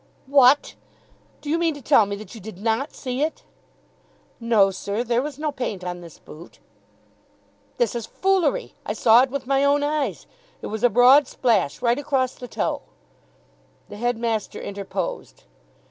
[0.25, 0.73] "What!
[1.41, 3.43] Do you mean to tell me that you did not see it?"
[4.39, 5.03] "No, sir.
[5.03, 6.57] There was no paint on this boot."
[7.77, 8.73] "This is foolery.
[8.83, 10.25] I saw it with my own eyes.
[10.63, 12.81] It was a broad splash right across the toe."
[13.89, 15.43] The headmaster interposed.